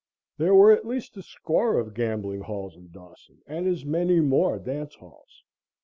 [0.39, 4.57] There were at least a score of gambling halls in Dawson and as many more
[4.57, 5.43] dance halls.